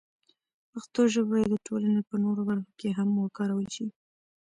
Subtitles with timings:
[0.71, 3.87] پښتو ژبه باید د ټولنې په نورو برخو کې هم وکارول شي.